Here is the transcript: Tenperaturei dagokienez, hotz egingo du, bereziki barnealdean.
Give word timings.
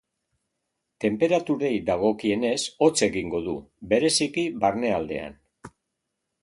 Tenperaturei 1.03 1.69
dagokienez, 1.89 2.57
hotz 2.87 2.95
egingo 3.09 3.43
du, 3.49 3.55
bereziki 3.93 4.49
barnealdean. 4.67 5.41